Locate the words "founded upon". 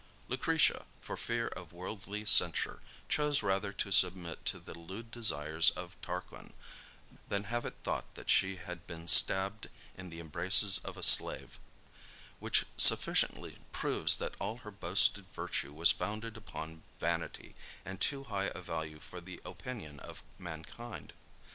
15.91-16.81